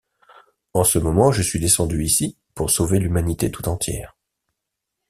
[0.73, 4.17] En ce moment je suis descendu ici pour sauver l'humanité tout entière.